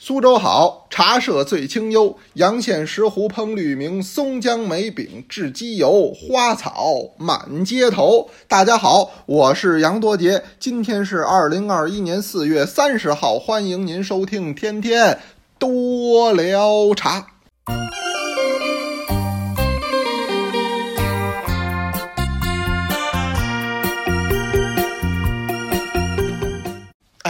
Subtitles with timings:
[0.00, 2.16] 苏州好，茶社最清幽。
[2.34, 8.30] 阳县石斛烹绿茗，松江梅饼制鸡油，花草满街头。
[8.46, 15.18] 大家好，我是杨多杰，今天是二零二一年四月三十号，欢迎您收听天天
[15.58, 17.26] 多聊茶。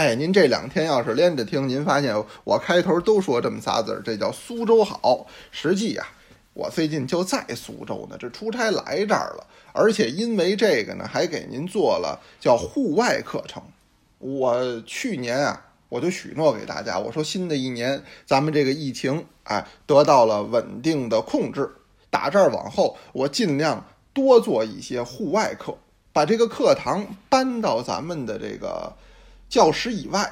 [0.09, 5.27] 哎，您这两天要是连着听，您发现我开头都说这么仨字儿，这叫苏州好。
[5.51, 6.09] 实际呀、
[6.55, 13.63] 我最近就在苏州呢，这出差来这儿了，而且因为这个呢，还给您做了叫户外课程。
[14.19, 21.69] 我去年啊，我就许诺给大家，我说新的一年咱们这个疫情哎得到了稳定的控制，
[22.09, 23.85] 打这儿往后，我尽量
[24.15, 25.77] 多做一些户外课，
[26.15, 28.91] 把这个课堂搬到咱们的这个
[29.49, 30.31] 教室以外。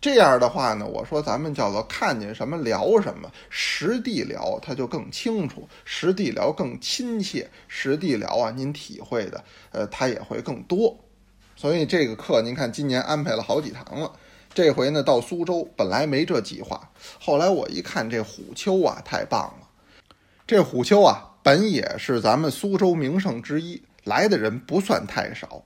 [0.00, 10.98] 这样的话呢，我说咱们叫做看见什么聊什么，实地聊它就更清楚，实地聊更亲切，实地聊啊，您体会的呃，它也会更多。
[11.54, 14.10] 所以这个课您看今年安排了好几堂了。
[14.52, 19.68] 这回呢到苏州，本来没这计划，后来我一看这虎丘啊，太棒了。
[20.44, 25.64] 这虎丘啊，本也是咱们苏州名胜之一，来的人不算太少，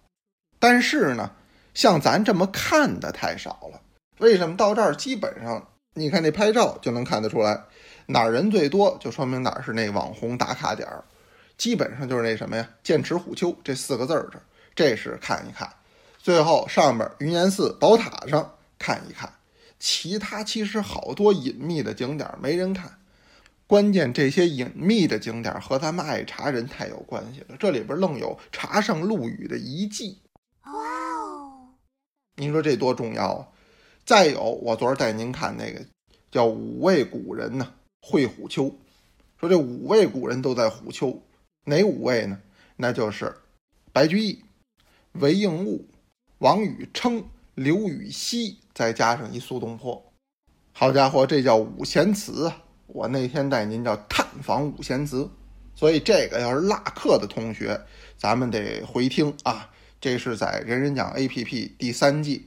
[0.59, 1.33] 但是呢，
[1.77, 3.79] 像咱这么看的太少了。
[4.19, 7.65] 为什么到这儿基本上，你看那拍照就能看得出来，
[8.07, 11.05] 哪儿人最多，就说明哪儿是那网红打卡点儿。
[11.59, 14.41] 基本上就是那什么呀，剑池虎丘这四个字儿这，
[14.75, 15.71] 这是看一看。
[16.19, 19.31] 最后上边云岩寺宝塔上看一看，
[19.79, 22.91] 其他其实好多隐秘的景点没人看。
[23.67, 30.21] 关键这些隐秘的景点和咱们爱茶人太有关系了，这里边愣有茶圣陆羽的遗迹。
[32.39, 33.49] 您说这多重要啊！
[34.05, 35.81] 再有，我昨儿带您看那个
[36.31, 38.71] 叫五位古人呢，会虎丘。
[39.41, 41.19] 说这五位古人都在虎丘，
[41.65, 42.39] 哪五位呢？
[42.77, 43.35] 那就是
[43.91, 44.45] 白居易、
[45.13, 45.87] 韦应物、
[46.39, 47.25] 王禹偁、
[47.55, 50.13] 刘禹锡，再加上一苏东坡。
[50.73, 52.65] 好家伙，这叫五贤祠啊！
[52.87, 55.27] 我那天带您叫探访五贤祠，
[55.75, 57.81] 所以这个要是落课的同学，
[58.19, 59.71] 咱们得回听啊。
[60.01, 62.47] 这是在人人讲 APP 第三季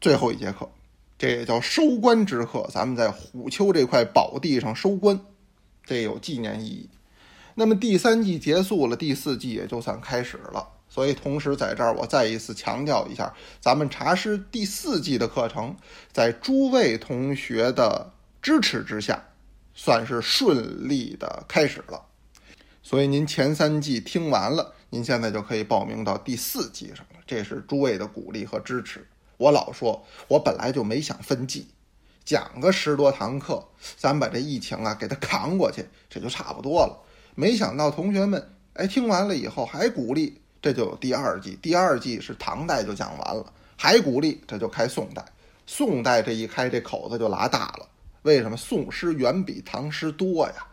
[0.00, 0.68] 最后一节课，
[1.16, 2.68] 这也叫收官之课。
[2.72, 5.20] 咱们在虎丘这块宝地上收官，
[5.84, 6.90] 这有纪念意义。
[7.54, 10.68] 那么第三季结束了，第四季也就算开始了。
[10.88, 15.76] 所以同时在这儿，我再一次强调一下，咱们茶师第四季的课程，
[16.12, 18.12] 在诸位同学的
[18.42, 19.24] 支持之下，
[19.74, 22.06] 算是顺利的开始了。
[22.82, 27.18] 所以您前三季听完了，您现在就可以报名到第四季上了。
[27.26, 29.04] 这是诸位的鼓励和支持。
[29.38, 31.66] 我老说，我本来就没想分季，
[32.24, 33.66] 讲个十多堂课，
[33.96, 36.96] 咱把这疫情啊给它扛过去，这就差不多了。
[37.34, 41.58] 没想到同学们，哎，听完了以后还鼓励，这就有第二季。
[41.60, 45.24] 第二季是唐代就讲完了，还鼓励，这就开宋代。
[45.66, 47.88] 宋代这一开，这口子就拉大了。
[48.22, 48.56] 为什么？
[48.56, 50.64] 宋诗远比唐诗多呀，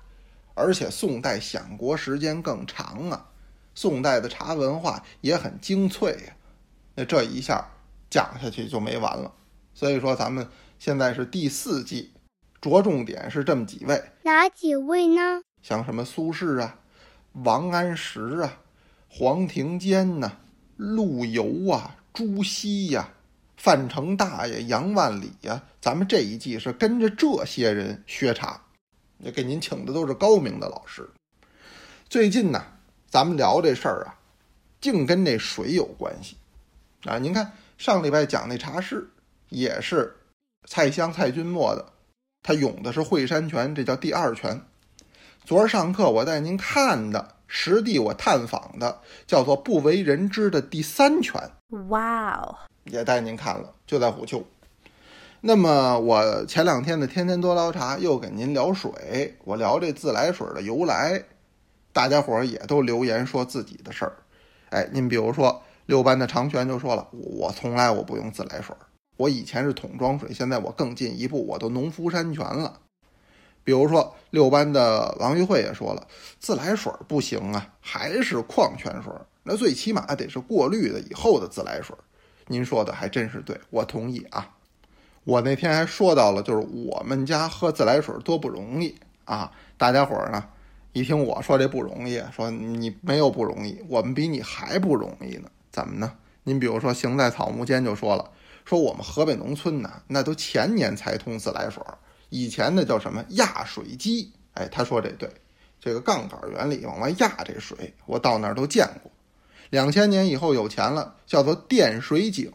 [0.54, 3.26] 而且宋代享国时间更长啊，
[3.74, 6.36] 宋代的茶文化也很精粹呀。
[6.96, 7.66] 那这一下
[8.10, 9.32] 讲下去就没完了。
[9.74, 12.12] 所以说，咱们现在是第四季，
[12.60, 15.42] 着重点是这么几位，哪几位呢？
[15.62, 16.80] 像什么苏轼啊、
[17.34, 18.60] 王安石啊、
[19.08, 20.38] 黄庭坚呐、
[20.76, 23.10] 陆游啊、朱熹呀、
[23.56, 28.62] 范成大爷、杨万里呀，咱们这一季是跟着这些人学茶，
[29.20, 31.10] 也给您请的都是高明的老师。
[32.10, 32.62] 最近呢，
[33.12, 34.16] 咱们聊这事儿啊，
[34.80, 36.38] 净跟那水有关系
[37.04, 37.18] 啊。
[37.18, 39.06] 您看上礼拜讲那茶室，
[39.50, 40.16] 也是
[40.66, 41.86] 蔡襄、蔡君墨的，
[42.42, 44.62] 他咏的是惠山泉，这叫第二泉。
[45.44, 51.38] 昨儿上课我带您看的，实地我探访的，叫做不为人知的第三泉，
[51.90, 52.56] 哇哦！
[52.86, 54.42] 也带您看了，就在虎丘。
[55.42, 61.22] 那么我前两天的天天多聊茶又给您聊水，我聊这自来水的由来，
[61.94, 64.14] 大家伙儿也都留言说自己的事儿。
[64.70, 68.76] 哎，您比如说六班的长泉就说了，我从来我不用自来水，
[69.18, 72.80] 我以前是桶装水，现在我更进一步，我都农夫山泉了。
[73.64, 76.08] 比如说六班的王玉慧也说了，
[76.40, 79.12] 自来水不行啊，还是矿泉水，
[79.44, 81.96] 那最起码得是过滤的以后的自来水。
[82.48, 84.50] 您说的还真是对，我同意啊。
[85.24, 88.96] 我那天还说到了，就是我们家喝自来水多不容易
[89.26, 89.52] 啊！
[89.78, 90.44] 大家伙儿呢，
[90.94, 95.50] 一听我说这不容易，说你没有不容易，我们比你还不容易呢。
[95.72, 96.18] 怎么呢？
[96.44, 98.32] 您比如说行在草木间就说了，
[98.66, 101.82] 说我们河北农村呢，那都前年才通自来水，
[102.30, 104.34] 以前那叫什么压水机？
[104.56, 105.30] 哎，他说这对，
[105.80, 109.10] 这个杠杆原理往外压这水，我到那儿都见过。
[109.70, 112.52] 两千年以后有钱了，叫做电水井。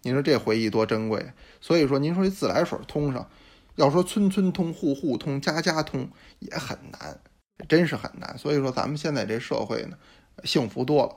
[0.00, 1.32] 您说这回忆多珍贵？
[1.60, 3.28] 所以说，您说这自来水通上，
[3.74, 6.08] 要说村村通、户户通、家家通
[6.38, 7.20] 也很难，
[7.68, 8.36] 真是很难。
[8.38, 9.96] 所以说，咱们现在这社会呢，
[10.44, 11.16] 幸福多了。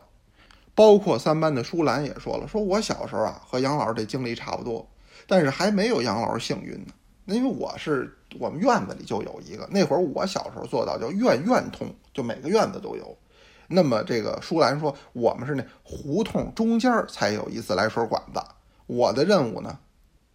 [0.75, 4.89] 包括三班的舒兰也说了，说我小时候啊和杨老师这经历差不多，
[5.27, 6.93] 但是还没有杨老师幸运呢。
[7.25, 13.17] 因为我是我们院子里就有一个，那会儿我小时候做到叫院院通，就每个院子都有。
[13.67, 18.41] 那么这个舒兰说，我们是那胡同中间才有一自来水管子。
[18.87, 19.79] 我的任务呢，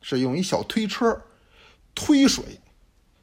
[0.01, 1.21] 是用一小推车
[1.95, 2.45] 推水，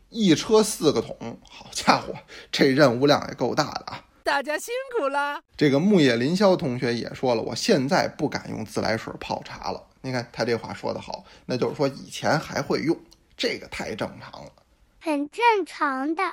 [0.09, 1.39] 一车四个桶。
[1.49, 2.13] 好家伙，
[2.51, 4.05] 这任务量也够大的啊！
[4.23, 5.41] 大家辛苦了。
[5.55, 9.83] 这个木叶林霄同学也说了，我现在不敢用自来水泡茶了。
[10.01, 12.97] 你看他这话说得好，那就是说以前还会用，
[13.37, 14.51] 这个太正常了，
[14.99, 16.23] 很正常的。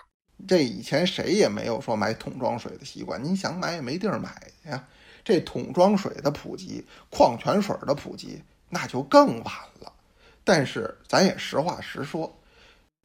[0.49, 4.31] 这以前谁也没有说买桶装水的习惯，你想买也没地儿买
[4.65, 4.89] 呀。
[5.25, 8.43] 这桶装水的普及，矿泉水的普及。
[8.75, 9.93] 那就更晚了，
[10.43, 12.35] 但是咱也实话实说，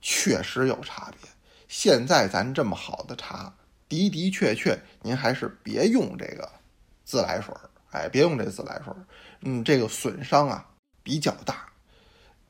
[0.02, 1.30] 确实有差别。
[1.68, 3.54] 现在咱这么好的茶，
[3.90, 6.50] 的的确确，您还是别用这个
[7.04, 9.06] 自来水儿，哎，别用这自来水儿，
[9.42, 10.70] 嗯，这个损伤啊
[11.04, 11.70] 比较大。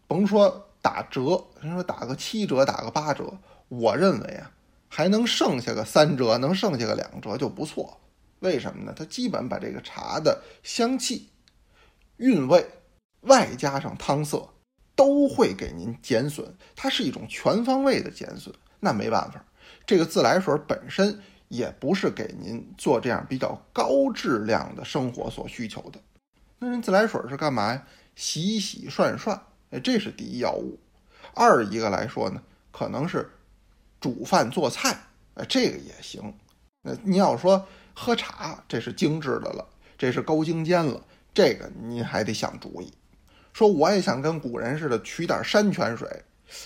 [0.07, 4.51] 甭说打折，人说打个七折，打个八折，我认为啊，
[4.87, 7.99] 还能剩下个三折，能剩下个两折就不错。
[8.39, 8.93] 为什么呢？
[8.95, 11.29] 它基本把这个茶的香气、
[12.17, 12.69] 韵味。
[13.21, 14.47] 外加上汤色，
[14.97, 18.53] 都会给您减损，它是一种全方位的减损。
[18.81, 19.45] 那没办法，
[19.85, 25.99] 这个自来水本身也不是给您做这样比较高质量的生活所需求的。
[26.59, 27.87] 那人自来水是干嘛呀？
[28.15, 29.39] 洗洗涮涮，
[29.69, 30.79] 哎，这是第一要务。
[31.35, 32.41] 二一个来说呢，
[32.71, 33.29] 可能是
[34.01, 34.97] 煮饭做菜，
[35.35, 36.33] 哎，这个也行。
[36.81, 39.67] 那你要说喝茶，这是精致的了，
[39.97, 40.99] 这是高精尖了，
[41.33, 42.91] 这个您还得想主意。
[43.57, 46.07] 说我也想跟古人似的取点山泉水，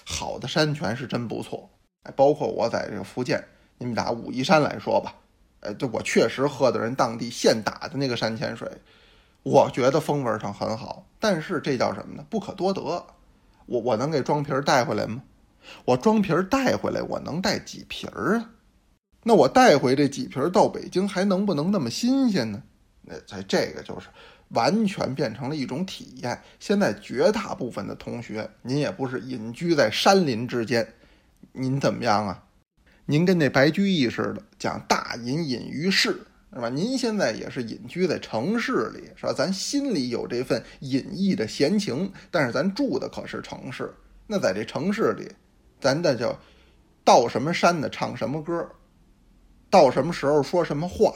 [0.06, 1.70] 好的山泉是真不错。
[2.04, 3.42] 哎，包括我在这个福建，
[3.78, 5.16] 你们打武夷山来说吧，
[5.62, 8.70] 哎，这我确实喝的人当地现打的那个山泉水，
[9.44, 11.08] 我觉得风味上很好。
[11.18, 12.26] 但是这叫什么呢？
[12.30, 12.82] 不可多得。
[12.82, 15.24] 我我能给装瓶带回来吗？
[15.86, 18.50] 我装瓶带回来，我能带几瓶儿啊？
[19.24, 22.62] 那我带回这几瓶到北京还能不能那么新鲜呢？
[23.04, 24.08] 那在这个就是。
[24.53, 26.42] 完全变成了一种体验。
[26.59, 30.88] 现在绝大部分的同学，您也不是隐居在山林之间，
[31.53, 32.44] 您怎么样啊？
[33.06, 36.12] 您跟那白居易似的，讲大隐隐于市，
[36.53, 36.69] 是吧？
[36.69, 39.33] 您现在也是隐居在城市里，是吧？
[39.33, 43.94] 咱心里有这份隐逸的闲情，但是咱住的可是城市。
[44.27, 45.30] 那在这城市里，
[45.80, 46.39] 咱那叫
[47.03, 47.89] 到什么山呢？
[47.89, 48.65] 唱什么歌？
[49.69, 51.13] 到什么时候说什么话？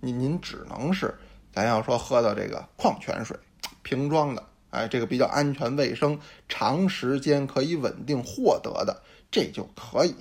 [0.00, 1.12] 您您只能是。
[1.52, 3.36] 咱要说喝到这个矿泉水，
[3.82, 6.18] 瓶装的，哎，这个比较安全卫生，
[6.48, 10.14] 长时间可以稳定获得的，这就可以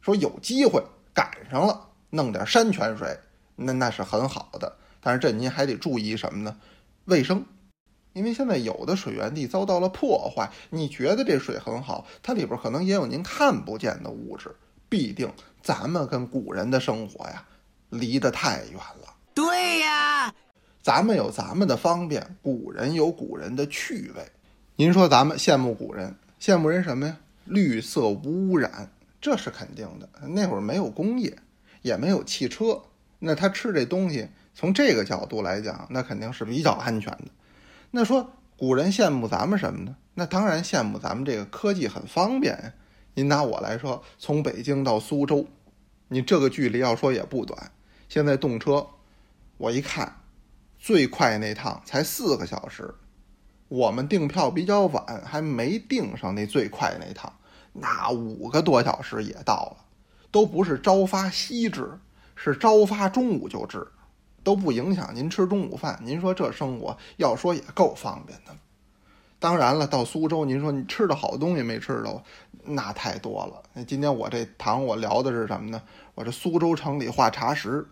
[0.00, 0.82] 说有机会
[1.12, 3.18] 赶上了，弄点山泉水，
[3.56, 4.76] 那那是很好的。
[5.02, 6.56] 但是这您还得注意什么呢？
[7.04, 7.44] 卫生，
[8.12, 14.54] 因为现在有的水源地遭到了破坏，你觉得这水很好，它里边可能也有您看不见的物质。
[14.88, 15.32] 必定
[15.62, 17.46] 咱们跟古人的生活呀，
[17.90, 19.14] 离得太远了。
[19.32, 20.34] 对呀。
[20.82, 24.22] 咱们有咱们的方便，古人有古人的趣味。
[24.76, 27.18] 您说咱们羡慕古人，羡慕人什么呀？
[27.44, 28.88] 绿色无污染，
[29.20, 30.08] 这是肯定的。
[30.28, 31.36] 那会儿没有工业，
[31.82, 32.80] 也没有汽车，
[33.18, 37.26] 那他吃这东西，从这个角度来讲，那肯定是比较安全的。
[37.90, 39.94] 那说古人羡慕咱们什么呢？
[40.14, 42.72] 那当然羡慕咱们这个科技很方便呀。
[43.12, 45.46] 您拿我来说，从北京到苏州，
[46.08, 47.70] 你这个距离要说也不短。
[48.08, 48.86] 现在动车，
[49.58, 50.16] 我一看。
[50.80, 52.94] 最快那趟才四个小时，
[53.68, 57.30] 我们订票比较晚，还没订上那最快那趟，
[57.74, 59.84] 那五个多小时也到了，
[60.30, 61.98] 都不是朝发夕至，
[62.34, 63.86] 是朝发中午就至，
[64.42, 66.00] 都不影响您吃中午饭。
[66.02, 68.56] 您说这生活要说也够方便的。
[69.38, 72.22] 当然了，到苏州，您说你吃的好东西没吃着，
[72.64, 73.62] 那太多了。
[73.74, 75.82] 那今天我这堂我聊的是什么呢？
[76.14, 77.86] 我这苏州城里画茶食。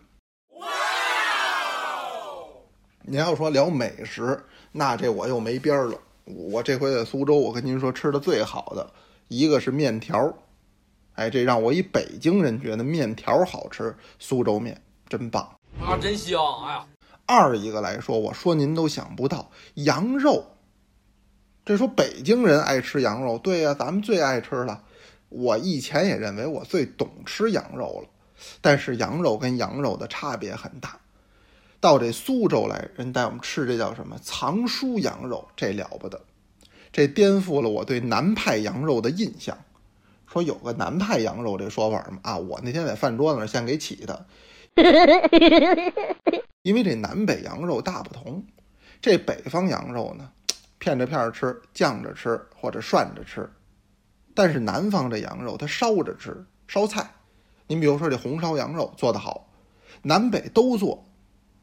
[3.09, 4.39] 你要说聊美食，
[4.71, 5.97] 那这我又没边儿了。
[6.25, 8.87] 我这回在苏州，我跟您说吃的最好的
[9.29, 10.31] 一个是面条，
[11.15, 15.41] 哎，这让我一北京人觉得面条好吃，苏州面真棒
[15.81, 16.39] 啊，真香！
[16.63, 16.85] 哎呀，
[17.25, 20.45] 二一个来说，我说您都想不到，羊肉
[21.65, 24.83] 这说北京人爱吃羊肉，对呀，咱们最爱吃了。
[25.29, 28.09] 我以前也认为我最懂吃羊肉了，
[28.61, 30.99] 但是羊肉跟羊肉的差别很大。
[31.79, 36.21] 到这苏州来，人带我们吃这叫什么藏书羊肉，这了不得，
[36.91, 39.57] 这颠覆了我对南派羊肉的印象。
[40.27, 42.19] 说有个南派羊肉这说法吗？
[42.21, 44.25] 啊，我那天在饭桌子那先给起的，
[46.61, 48.45] 因为这南北羊肉大不同。
[49.01, 50.29] 这北方羊肉呢，
[50.77, 53.49] 片着片吃，酱着吃，或者涮着吃。
[54.35, 57.09] 但是南方这羊肉它烧着吃，烧菜。
[57.65, 59.49] 您比如说这红烧羊肉做得好，
[60.03, 61.05] 南北都做，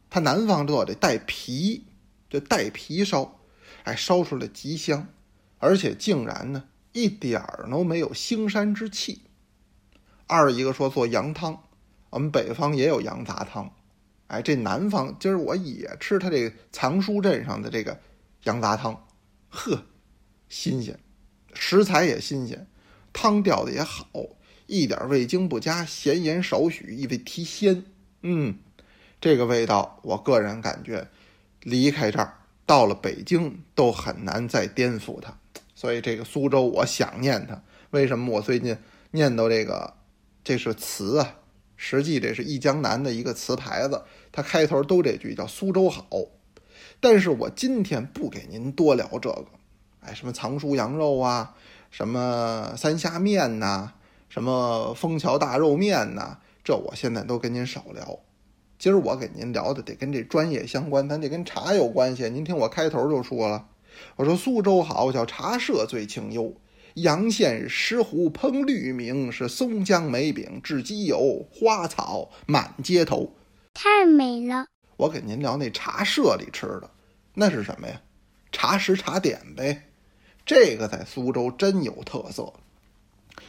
[0.09, 1.85] 它南方做得带皮，
[2.31, 3.41] 就带皮烧，
[3.85, 5.09] 哎，烧出来极香，
[5.59, 9.23] 而且竟然呢一点儿都没有腥膻之气。
[10.27, 11.63] 二一个说做羊汤，
[12.11, 13.75] 我们北方也有羊杂汤，
[14.29, 18.01] 哎，这南方今儿我也吃他这个藏书镇上的这个
[18.45, 19.07] 羊杂汤，
[19.49, 19.85] 呵，
[20.49, 20.99] 新鲜。
[21.59, 22.67] 食材也新鲜，
[23.13, 24.07] 汤调的也好，
[24.67, 27.85] 一点味精不加，咸盐少许，意味提鲜。
[28.21, 28.59] 嗯，
[29.21, 31.09] 这个味道，我个人感觉，
[31.63, 35.37] 离开这儿到了北京都很难再颠覆它。
[35.75, 37.63] 所以这个苏州，我想念它。
[37.91, 38.77] 为什么我最近
[39.11, 39.95] 念叨这个？
[40.45, 41.39] 这是词啊，
[41.77, 46.07] 实际这是一江南的一个词牌子，它开头都这句叫“苏州好”。
[47.01, 49.47] 但是我今天不给您多聊这个。
[50.01, 51.57] 哎，什么藏书羊肉啊，
[51.91, 53.93] 什么三虾面呐，
[54.29, 58.21] 什么枫桥大肉面呐，这我现在都跟您少聊。
[58.79, 62.29] 今儿我给您聊的得跟这专业相关，咱得跟茶有关系。
[62.29, 63.69] 您听我开头就说了，
[64.17, 66.53] 我说苏州好，叫茶社最清幽；
[66.95, 73.33] 阳县石湖烹绿茗，是松江梅饼制鸡油，花草满街头，
[73.73, 74.67] 太美了。
[74.99, 76.91] 我给您聊那茶社里吃的，
[77.35, 78.01] 那是什么呀？
[78.53, 79.85] 茶食茶点呗。
[80.45, 82.53] 这个在苏州真有特色，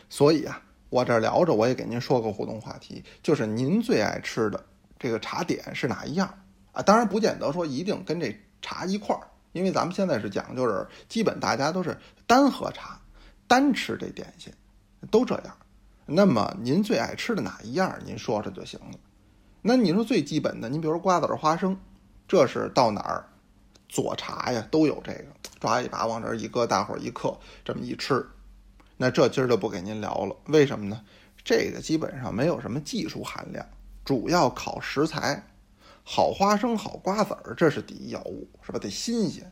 [0.10, 4.65] 所以啊，我这聊着，我也给您说个互动话题，就是您最爱吃的
[4.99, 6.27] 这个茶点是哪一样
[6.71, 6.81] 啊？
[6.81, 12.99] 当然不见得说一定跟这茶一块儿，因为咱们现在是讲究是基本大家都是单喝茶，
[13.47, 14.51] 单吃这点心，
[15.11, 15.57] 都这样。
[16.05, 18.97] 那么您最爱吃的哪一样，您说说就行了。
[19.61, 21.77] 那你说最基本的，您比如说瓜子花生，
[22.27, 23.25] 这是到哪儿？
[23.89, 25.25] 做茶呀，都有这个，
[25.61, 28.25] 抓一把往这一搁，大伙儿一嗑，这么一吃，
[28.97, 30.35] 那这今儿就不给您聊了。
[30.47, 31.01] 为什么呢？
[31.43, 33.65] 这个基本上没有什么技术含量，
[34.07, 35.43] 主要靠食材。
[36.05, 38.79] 好花生、好瓜子儿，这是第一要务，是吧？
[38.79, 39.51] 得新鲜。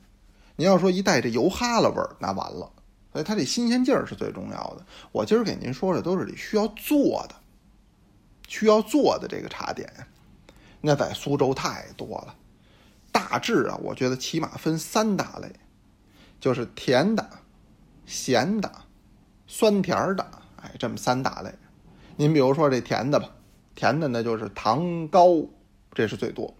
[0.55, 2.71] 您要说一带这油哈喇味儿，那完了。
[3.11, 4.85] 所以它这新鲜劲儿是最重要的。
[5.11, 7.35] 我今儿给您说的都是得需要做的，
[8.47, 9.91] 需要做的这个茶点，
[10.79, 12.33] 那在苏州太多了。
[13.11, 15.51] 大致啊，我觉得起码分三大类，
[16.39, 17.29] 就是甜的、
[18.05, 18.71] 咸的、
[19.47, 20.25] 酸甜的，
[20.61, 21.53] 哎，这么三大类。
[22.15, 23.29] 您比如说这甜的吧，
[23.75, 25.43] 甜的呢就是糖糕，
[25.93, 26.51] 这是最多。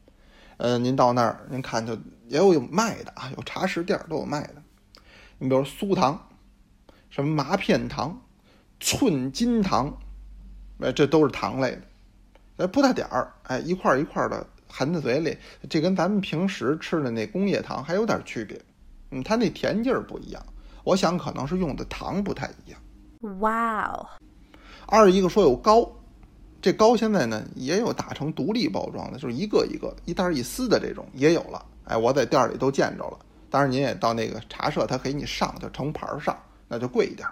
[0.57, 1.93] 呃，您到那儿，您看就
[2.27, 4.55] 也有有卖的啊，有茶食店都有卖的。
[5.39, 6.27] 你比如酥糖，
[7.09, 8.21] 什么麻片糖、
[8.79, 9.97] 寸金糖，
[10.79, 11.81] 哎，这都是糖类的，
[12.57, 14.45] 哎，不大点儿，哎，一块一块的。
[14.67, 15.37] 含在嘴里，
[15.69, 18.59] 这跟咱们平时吃的那工业糖还有点区别，
[19.11, 20.45] 嗯，它那甜劲儿不一样。
[20.83, 22.81] 我想可能是用的糖不太一样。
[23.39, 24.05] 哇哦！
[24.87, 25.89] 二一个说有糕，
[26.65, 31.63] 这糕现在呢也有打成独立包装的，就是一个一个一袋一撕的这种也有了。
[31.83, 33.19] 哎，我在店里都见着了。
[33.51, 36.35] 当然您也到那个茶社，他给你上就成盘上，
[36.67, 37.29] 那就贵一点。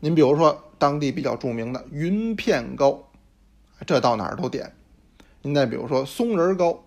[0.00, 2.98] 您比如说当地比较著名的云片糕，
[3.86, 4.72] 这到哪儿都点。
[5.42, 6.82] 您再比如说松仁糕，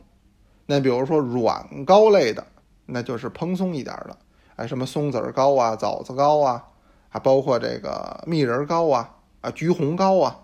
[0.66, 2.44] 那比如说软糕类的，
[2.88, 4.18] 那就是蓬松一点的，
[4.56, 6.66] 哎，什么松子糕啊、枣子糕啊，
[7.10, 10.40] 还包括这个蜜仁糕啊、啊橘红糕啊，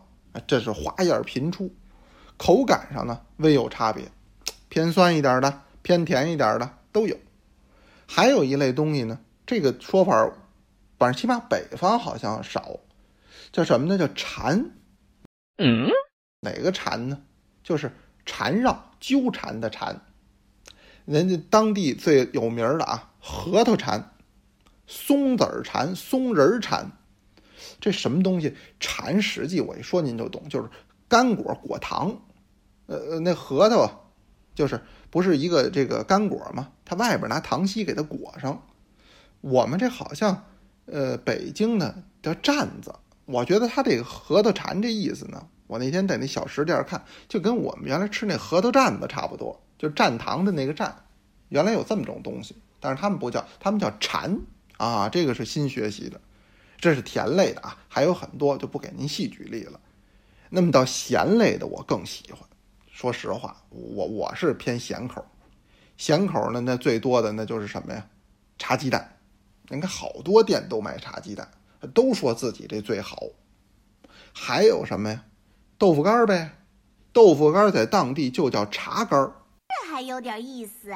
[0.48, 1.74] 这是花样频出，
[2.38, 4.12] 口感上呢微有差别，
[4.70, 7.18] 偏酸一点的、偏甜一点的都有。
[8.08, 10.32] 还有一类东西呢，这个说法，
[10.98, 12.80] 反正起码北方好像少，
[13.52, 13.98] 叫什么呢？
[13.98, 14.72] 叫缠。
[15.58, 15.90] 嗯，
[16.42, 17.22] 哪个缠呢？
[17.64, 17.92] 就是
[18.26, 20.02] 缠绕、纠缠的缠，
[21.06, 24.12] 人家当地最有名的啊，核桃缠、
[24.86, 26.92] 松子儿缠、松仁儿缠，
[27.80, 28.56] 这什么东西？
[28.80, 30.70] 缠实际我一说您就懂，就是
[31.08, 32.18] 干果果糖。
[32.88, 34.12] 呃呃，那核桃，
[34.54, 34.80] 就是
[35.10, 36.70] 不是一个这个干果吗？
[36.86, 38.62] 它外边拿糖稀给它裹上。
[39.42, 40.46] 我们这好像，
[40.86, 42.94] 呃，北京呢叫蘸子。
[43.26, 45.48] 我觉得它这个核桃缠这意思呢。
[45.68, 50.92] 我那天在那小食店看，就跟我们原来吃那核桃蘸子差不多，就蘸糖的那个蘸。
[51.50, 54.40] 原来有这么种东西，但是他们不叫，他们叫馋，
[54.78, 56.22] 啊，这个是新学习的，
[56.78, 59.80] 这是甜类的啊，还有很多就不给您细举例了。
[60.50, 62.42] 那么到咸类的，我更喜欢。
[62.92, 65.26] 说实话，我我是偏咸口，
[65.98, 68.08] 咸口呢，那最多的那就是什么呀？
[68.58, 69.18] 茶鸡蛋。
[69.68, 71.50] 你看好多店都卖茶鸡蛋，
[71.94, 73.18] 都说自己这最好。
[74.32, 75.26] 还有什么呀？
[75.78, 76.52] 豆腐干儿呗。
[77.12, 79.34] 豆腐干儿在当地就叫茶干儿。
[79.68, 80.94] 这还有点意思。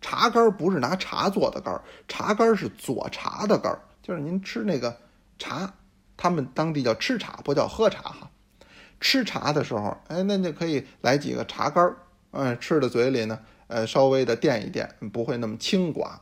[0.00, 4.96] 茶干儿不是拿茶做的干儿，茶干儿是做茶的干儿，就是您吃那个
[5.38, 5.74] 茶，
[6.16, 8.30] 他们当地叫吃茶，不叫喝茶哈。
[9.00, 11.96] 吃茶的时候，哎，那就可以来几个茶干儿，
[12.30, 16.12] 嗯，吃的嘴里呢，呃，稍微的垫一垫，不会那么清寡。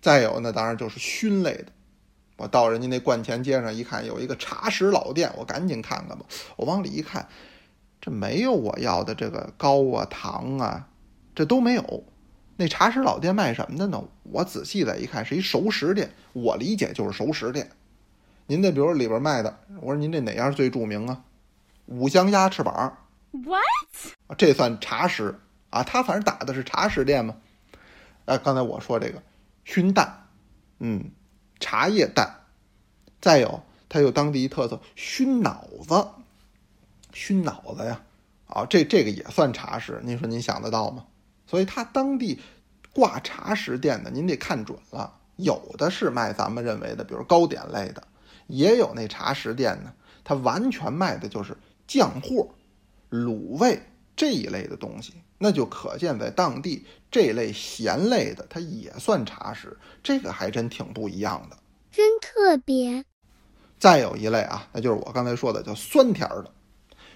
[0.00, 1.66] 再有呢，当然就是熏类的。
[2.36, 6.24] 我到人家那观前街上一看，有一个茶食老店，我赶紧看看吧。
[6.56, 7.28] 我往里一看，
[8.00, 10.88] 这没有我要的这个糕啊、糖啊，
[11.34, 12.04] 这都没有。
[12.56, 14.02] 那茶食老店卖什么的呢？
[14.22, 16.12] 我仔细再一看，是一熟食店。
[16.32, 17.70] 我理解就是熟食店。
[18.50, 21.22] 您这比如里边卖的，我说您这哪样最著名啊？
[21.86, 22.98] 五香鸭翅膀。
[23.30, 24.36] What？
[24.36, 25.38] 这算茶食
[25.70, 25.84] 啊？
[25.84, 27.36] 他反正打的是茶食店嘛。
[28.24, 29.22] 哎，刚才我说这个
[29.64, 30.26] 熏蛋，
[30.80, 31.12] 嗯。
[31.60, 32.40] 茶叶蛋，
[33.20, 36.08] 再有它有当地一特色熏脑子，
[37.12, 38.00] 熏脑子呀，
[38.46, 41.04] 啊，这这个也算茶食，您说您想得到吗？
[41.46, 42.40] 所以它当地
[42.92, 48.02] 挂茶食店的，您得看准了，有的是卖咱们认为的，比如糕点类的，
[48.50, 49.92] 也有那茶食店呢，
[50.22, 52.48] 它完全卖的就是酱货、
[53.10, 53.80] 卤味
[54.14, 55.14] 这一类的东西。
[55.42, 61.56] 那就可见，在当地这类咸类的，它也算茶食，这个还真挺不一样的，
[61.90, 63.02] 真特别。
[63.78, 66.50] 再有一类啊，那就是我刚才说的叫酸甜的，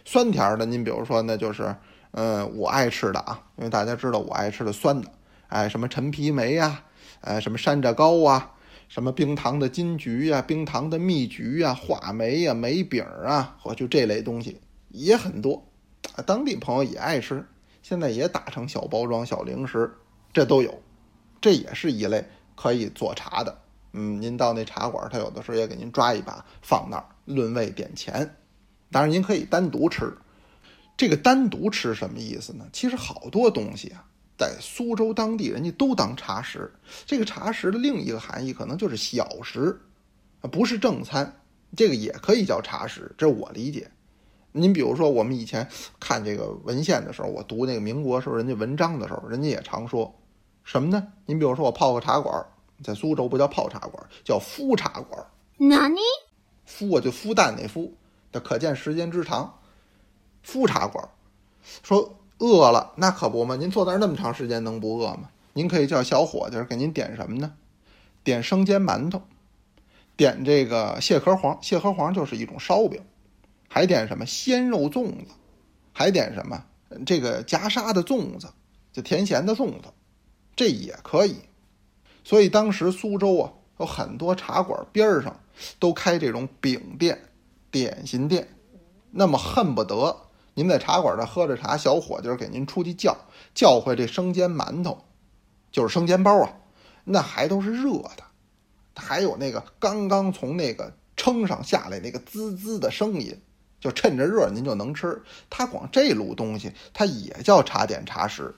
[0.06, 1.76] 酸甜的，您比如说，那就是，
[2.12, 5.06] 嗯，我爱吃的啊，因为大家知道我爱吃的酸的，
[5.48, 6.82] 哎，什么陈皮梅呀，
[7.20, 8.53] 哎，什么山楂糕啊，
[8.94, 14.60] 什么冰糖的金桔呀，冰糖的蜜桔呀，话梅呀，梅饼啊，或就这类东西
[14.90, 15.66] 也很多，
[16.24, 17.44] 当地朋友也爱吃。
[17.82, 19.92] 现在也打成小包装、小零食，
[20.32, 20.80] 这都有，
[21.40, 23.58] 这也是一类可以做茶的。
[23.94, 28.36] 嗯，您到那茶馆，他有的时候也给您抓一把放那儿，论位点钱。
[28.92, 30.16] 当然，您可以单独吃。
[30.96, 32.64] 这个单独吃什么意思呢？
[32.72, 36.72] 其实好多东西啊，在苏州当地人家都当茶食。
[37.06, 39.80] 这个茶食的另一个含义可能就是小食，
[40.50, 41.40] 不是正餐，
[41.76, 43.90] 这个也可以叫茶食，这我理解。
[44.52, 45.68] 您比如说，我们以前
[45.98, 50.14] 看这个文献的时候，我读那个民国时候人家文章的时候，人家也常说，
[50.62, 51.08] 什么呢？
[51.26, 52.46] 您比如说，我泡个茶馆，
[52.82, 55.26] 在苏州不叫泡茶馆，叫敷茶馆。
[55.56, 55.98] 哪里？
[56.64, 57.90] 敷啊，就孵蛋那孵，
[58.32, 59.58] 这可见时间之长。
[60.42, 61.08] 敷茶馆，
[61.82, 65.30] 说饿了那可不嘛，您坐那儿那么长时间能不饿吗？
[65.52, 67.54] 您可以叫小伙计给您点什么呢？
[68.22, 69.22] 点生煎馒头，
[70.16, 73.00] 点这个蟹壳黄，蟹壳黄就是一种烧饼。
[73.68, 75.32] 还点什么鲜肉粽子，
[75.92, 76.64] 还点什么
[77.04, 78.48] 这个夹沙的粽子，
[78.92, 79.88] 就甜咸的粽子，
[80.54, 81.36] 这也可以。
[82.22, 85.40] 所以当时苏州啊，有很多茶馆边上
[85.80, 87.20] 都开这种饼店、
[87.72, 88.46] 点心店。
[89.10, 90.16] 那么恨不得
[90.54, 93.16] 您在茶馆这喝着茶，小伙计给您出去叫
[93.54, 95.04] 叫回这生煎馒头，
[95.70, 96.56] 就是生煎包啊，
[97.04, 98.22] 那还都是热的，
[98.96, 103.38] 还有那个刚刚从那个称上下来那个滋滋的声音。
[103.80, 105.20] 就趁着热，您就能吃。
[105.50, 108.54] 他光这路东西，他也叫茶点茶食。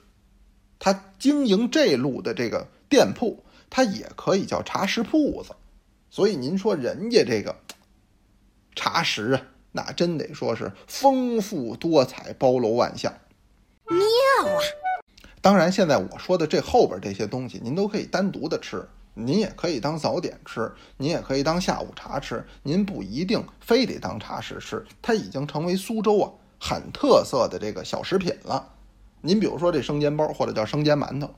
[0.79, 5.53] 他经营这路的这个店铺，他也可以叫茶食铺子。
[6.09, 7.53] 所以您说人家这个
[8.73, 9.41] 茶食啊，
[9.77, 13.13] 那真得说是丰富多彩、包罗万象。
[13.87, 14.57] 妙啊！
[15.39, 18.89] 当然，现在我说的这后边这些东西，您都可以单独的吃。
[19.13, 24.83] 您也可以当早点吃，您也可以当下午茶吃，您不一定非得当茶食吃。
[24.99, 28.73] 它已经成为苏州啊很特色的这个小食品了。
[29.21, 31.29] 您比如说这生煎包或者叫生煎馒头，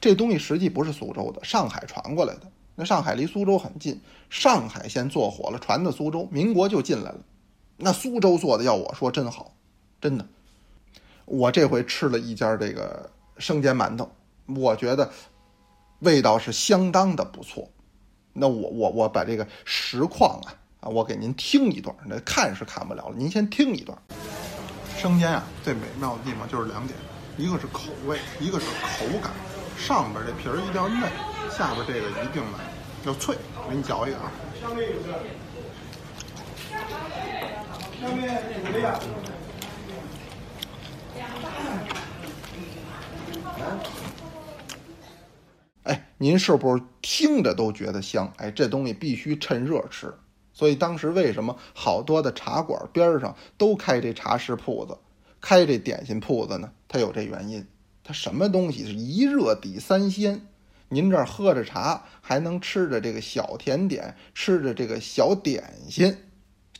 [0.00, 2.42] 这东西实际不是苏州的，上海传过来的。
[2.74, 4.00] 那上海离苏州很近，
[4.30, 7.20] 上海先做火了，传到苏州，民国就进来了。
[7.82, 9.52] 那苏州做的，要我说真好，
[10.00, 10.24] 真的。
[11.24, 14.10] 我这回吃了一家这个生煎馒头，
[14.46, 15.10] 我觉得。
[16.02, 17.70] 味道是相当的不错，
[18.32, 23.96] 那我我我把这个实况啊啊，我给您听一段，那看是看不了了，您先听一段。
[24.98, 26.98] 生煎啊，最美妙的地方就是两点，
[27.36, 29.30] 一个是口味，一个是口感。
[29.78, 31.02] 上边这皮儿一定要嫩，
[31.56, 32.58] 下边这个一定呢
[33.06, 33.36] 要脆。
[33.64, 34.32] 我给你嚼一个啊。
[34.60, 34.88] 上面
[38.72, 39.00] 这个
[46.22, 48.32] 您是不是听着都觉得香？
[48.36, 50.14] 哎，这东西必须趁热吃。
[50.52, 54.96] 所以当时为什么好多的茶馆边上都开这茶食铺子，
[55.40, 56.70] 开这点心铺子呢？
[56.86, 57.66] 它有这原因，
[58.04, 60.46] 它什么东西是一热抵三鲜。
[60.90, 66.16] 您这儿喝着茶，还能吃着这个小甜点，吃着这个小点心，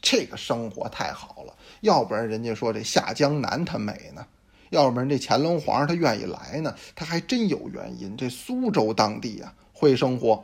[0.00, 1.52] 这个生活太好了。
[1.80, 4.24] 要不然人家说这下江南它美呢，
[4.72, 8.16] 要不然这乾隆皇上他愿意来呢，他还真有原因。
[8.16, 10.42] 这苏州当地啊，会生活，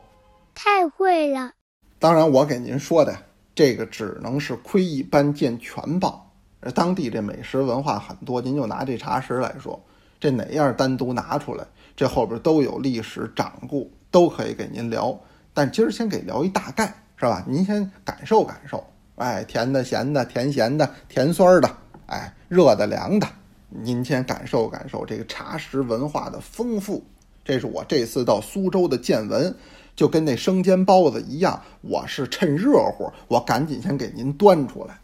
[0.54, 1.50] 太会了。
[1.98, 3.16] 当然，我给您说的
[3.54, 6.30] 这个只能是窥一斑见全豹。
[6.74, 9.80] 当地这美食文化很多，您就拿这茶食来说，
[10.20, 11.64] 这哪样单独拿出来，
[11.96, 15.18] 这后边都有历史掌故，都可以给您聊。
[15.54, 17.42] 但今儿先给聊一大概，是吧？
[17.48, 18.84] 您先感受感受。
[19.16, 23.26] 哎，甜的、咸的、甜咸的、甜酸的，哎，热的、凉的，
[23.68, 27.04] 您先感受感受这个茶食文化的丰富。
[27.44, 29.54] 这是我这次到苏州的见闻。
[29.96, 34.96] 就跟那生煎包子一样，我是趁热乎，我赶紧先给您端出来。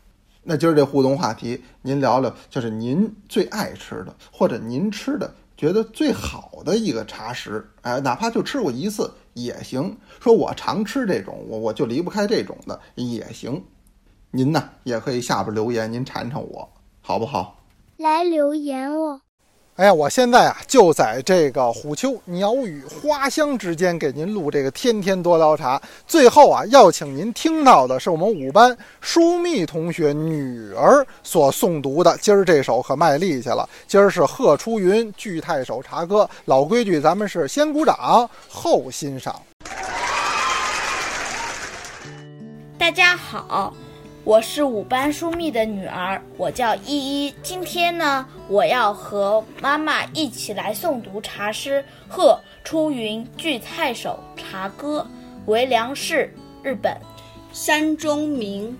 [0.45, 9.97] 那今儿这互动话题，您聊聊，就是您最爱吃的，或者您吃的觉得最好的一个茶食，哎，哪怕就吃过一次也行。
[10.21, 13.61] 说我常吃这种，我我就离不开这种的也行。
[14.31, 17.64] 您呢也可以下边留言，您馋馋我，好不好？
[18.05, 19.19] 来留言哦。
[19.77, 25.81] 哎呀，我现在啊就在这个虎丘鸟语花香之间给您录这个天天多聊茶。
[26.07, 32.15] 最后啊，要请您听到的是我们五班舒密同学女儿所诵读的。
[32.19, 36.25] 今儿这首可卖力气了，今儿是贺出云《聚太守茶歌》。
[36.45, 39.35] 老规矩，咱们是先鼓掌后欣赏。
[42.79, 43.73] 大家好。
[44.25, 47.35] 我是五班疏密的女儿，我叫依依。
[47.43, 55.07] 今天呢，我要和妈妈一起来诵读茶诗《鹤出云聚太守茶歌》。
[55.51, 56.33] 为梁氏，
[56.63, 56.99] 日本。
[57.53, 58.75] 山中明，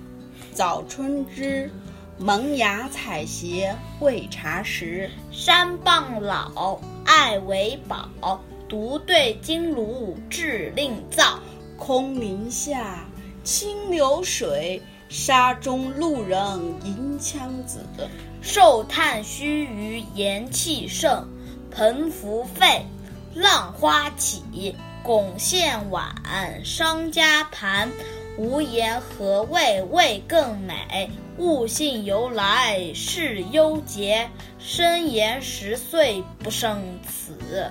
[0.55, 1.71] 早春知，
[2.17, 5.11] 萌芽采撷为茶时。
[5.31, 11.39] 山傍老，爱为宝，独对金炉制令灶。
[11.77, 13.05] 空林下，
[13.43, 14.81] 清流水。
[15.17, 16.41] 沙中路人
[16.85, 17.79] 吟枪子，
[18.43, 21.29] 寿叹须臾言气盛，
[21.71, 22.85] 盆浮沸，
[23.33, 24.75] 浪花起，
[25.05, 26.13] 拱线晚，
[26.65, 27.89] 商家盘，
[28.37, 31.09] 无言何味味更美？
[31.39, 37.71] 物性由来是幽节，深言十岁不胜此。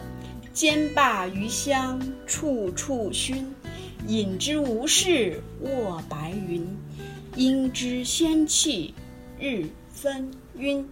[0.54, 3.54] 兼罢余香处处熏，
[4.08, 6.66] 饮之无事卧白云。
[7.36, 8.94] 应知仙气
[9.40, 10.88] 日分晕。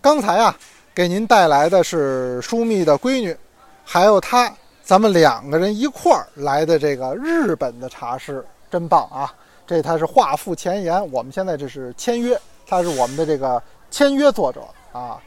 [0.00, 0.56] 刚才啊，
[0.94, 3.36] 给您带来的是舒密的闺女，
[3.84, 4.52] 还有她，
[4.82, 9.34] 咱们两个人一块儿来的这个日本的茶师，真棒啊！
[9.66, 15.20] 这他是画附前言，我们现在这是签约，他是我们的这个签约作者啊，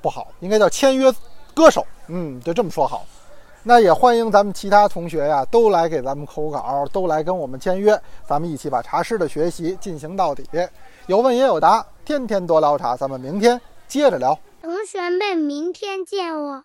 [0.00, 1.12] 不好，应该叫签约
[1.52, 3.04] 歌手，嗯，就这么说好。
[3.68, 10.44] 那也欢迎咱们其他同学呀，都来给咱们口稿，都来跟我们签约，咱们一起把茶师的学习进行到底。
[11.08, 14.38] 有问也有答，天天多聊茶，咱们明天接着聊。
[14.62, 16.62] 同学们，明天见哦。